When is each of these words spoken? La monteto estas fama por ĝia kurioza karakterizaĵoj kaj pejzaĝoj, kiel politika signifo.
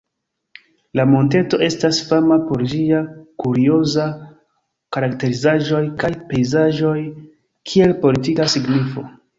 La 0.99 1.03
monteto 1.09 1.59
estas 1.65 1.99
fama 2.07 2.37
por 2.47 2.63
ĝia 2.73 3.03
kurioza 3.45 4.09
karakterizaĵoj 4.99 5.85
kaj 6.05 6.13
pejzaĝoj, 6.33 6.99
kiel 7.73 7.97
politika 8.07 8.55
signifo. 8.59 9.11